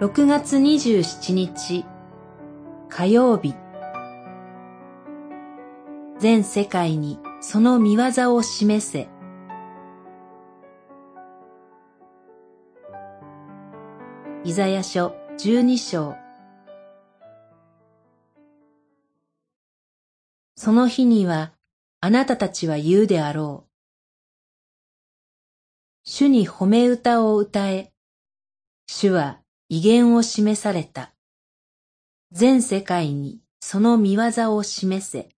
[0.00, 1.84] 6月27日
[2.88, 3.54] 火曜日
[6.18, 9.08] 全世界にその見業を示せ
[14.42, 16.16] イザヤ書12章
[20.56, 21.52] その日には
[22.00, 23.70] あなたたちは言うであろう。
[26.02, 27.92] 主に褒め歌を歌え。
[28.86, 31.14] 主は威厳を示された。
[32.32, 35.30] 全世界にその見業を示せ。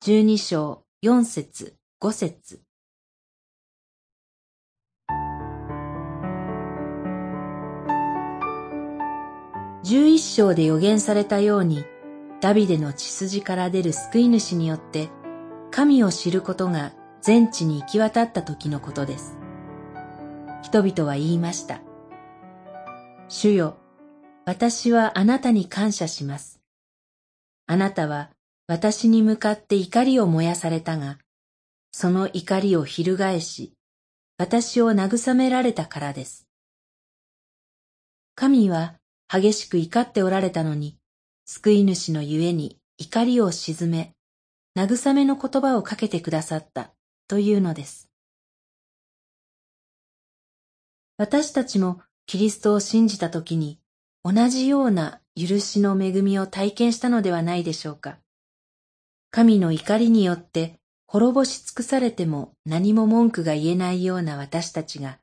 [0.00, 2.60] 十二章四節五節
[9.84, 11.84] 十一章で予言されたように、
[12.40, 15.10] ダビデの血筋から出る救い主によって、
[15.70, 19.38] 神を知ることが全地に行き渡った時のことです。
[20.62, 21.82] 人々は言いました。
[23.34, 23.78] 主よ、
[24.44, 26.60] 私はあなたに感謝します。
[27.66, 28.30] あなたは
[28.66, 31.16] 私に向かって怒りを燃やされたが、
[31.92, 33.72] その怒りを翻し、
[34.36, 36.46] 私を慰められたからです。
[38.34, 38.96] 神は
[39.32, 40.98] 激しく怒っておられたのに、
[41.46, 44.12] 救い主のゆえに怒りを鎮め、
[44.76, 46.92] 慰めの言葉をかけてくださった
[47.28, 48.10] というのです。
[51.16, 52.02] 私たちも
[52.32, 53.78] キリストを信じたときに
[54.24, 58.20] 同じような許しの恵みを体験したのではないでしょうか。
[59.30, 65.18] 神の怒りによって滅ぼし尽くされても何も文句が言えないような私たちが、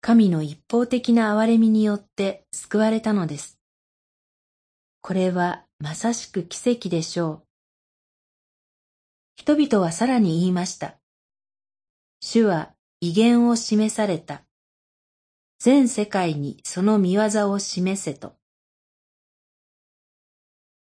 [0.00, 3.58] 神の一方的な憐れみによって救われたのです。
[5.00, 7.42] これはまさしく奇跡でしょう。
[9.34, 10.94] 人々はさらに言いました。
[12.20, 14.44] 主は威厳を示された。
[15.64, 18.34] 全世界にその見業を示せと。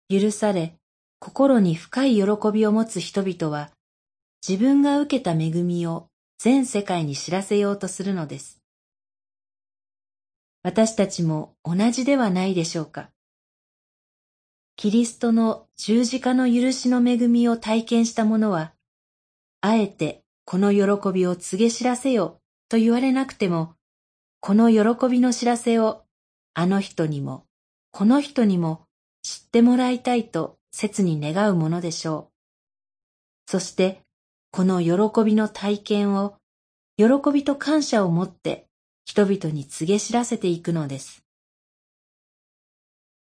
[0.09, 0.75] 許され、
[1.19, 3.73] 心に深い喜びを持つ人々は、
[4.41, 6.09] 自分が受けた恵みを
[6.39, 8.63] 全世界に知らせようとするのです。
[10.63, 13.11] 私たちも同じではないでしょうか。
[14.77, 18.73] キリストの十字架の許しの恵みを体験した者は、
[19.61, 23.75] あえてこの喜びを告げ知らせよと言われなくても、
[24.41, 26.03] この喜びの知らせを
[26.55, 27.45] あの人にも、
[27.91, 28.87] この人にも
[29.23, 33.51] 知ってもらいたいと切に願うものでしょう。
[33.51, 34.01] そして、
[34.51, 36.37] この喜びの体験を、
[36.97, 38.67] 喜びと感謝を持って
[39.05, 41.23] 人々に告げ知らせていくのです。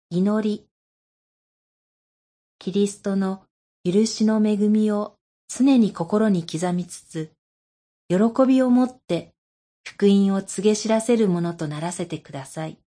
[0.10, 0.66] 祈り。
[2.60, 3.44] キリストの
[3.84, 5.16] 許しの恵みを
[5.48, 7.32] 常に心に刻みつつ、
[8.10, 9.33] 喜びを持って
[9.84, 12.83] 福音を告げ知らせるものとならせてください。